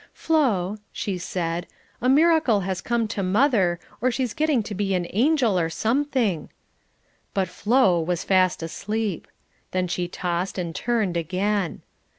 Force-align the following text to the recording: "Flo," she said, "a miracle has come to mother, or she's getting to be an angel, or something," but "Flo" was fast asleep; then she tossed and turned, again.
"Flo," 0.15 0.77
she 0.91 1.19
said, 1.19 1.67
"a 2.01 2.09
miracle 2.09 2.61
has 2.61 2.81
come 2.81 3.07
to 3.09 3.21
mother, 3.21 3.79
or 4.01 4.09
she's 4.09 4.33
getting 4.33 4.63
to 4.63 4.73
be 4.73 4.95
an 4.95 5.05
angel, 5.11 5.59
or 5.59 5.69
something," 5.69 6.49
but 7.35 7.47
"Flo" 7.47 7.99
was 8.01 8.23
fast 8.23 8.63
asleep; 8.63 9.27
then 9.73 9.87
she 9.87 10.07
tossed 10.07 10.57
and 10.57 10.73
turned, 10.73 11.15
again. 11.17 11.83